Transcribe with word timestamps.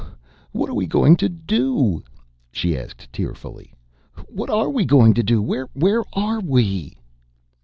"Oh, 0.03 0.15
what 0.51 0.67
are 0.67 0.73
we 0.73 0.87
going 0.87 1.15
to 1.17 1.29
do?" 1.29 2.01
she 2.51 2.75
asked 2.75 3.13
tearfully. 3.13 3.71
"What 4.27 4.49
are 4.49 4.71
we 4.71 4.83
going 4.83 5.13
to 5.13 5.21
do? 5.21 5.43
Where 5.43 6.03
are 6.15 6.39
we?" 6.39 6.97